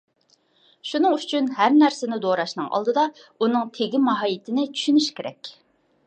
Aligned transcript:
شۇنىڭ 0.91 1.17
ئۈچۈن 1.17 1.49
ھەر 1.57 1.75
نەرسىنى 1.81 2.17
دوراشنىڭ 2.23 2.71
ئالدىدا 2.77 3.03
ئۇنىڭ 3.39 3.67
تېگى 3.75 4.01
ماھىيىتىنى 4.07 4.65
چۈشىنىش 4.71 5.11
كېرەك. 5.21 5.51